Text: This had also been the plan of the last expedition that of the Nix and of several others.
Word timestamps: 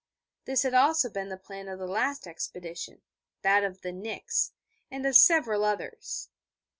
This 0.45 0.63
had 0.63 0.73
also 0.73 1.11
been 1.11 1.29
the 1.29 1.37
plan 1.37 1.67
of 1.67 1.77
the 1.77 1.85
last 1.85 2.25
expedition 2.25 3.03
that 3.43 3.63
of 3.63 3.81
the 3.81 3.91
Nix 3.91 4.51
and 4.89 5.05
of 5.05 5.15
several 5.15 5.63
others. 5.63 6.31